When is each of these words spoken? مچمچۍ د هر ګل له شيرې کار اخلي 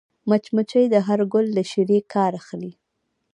مچمچۍ 0.29 0.85
د 0.93 0.95
هر 1.07 1.19
ګل 1.33 1.45
له 1.57 1.63
شيرې 1.71 1.99
کار 2.13 2.31
اخلي 2.41 2.71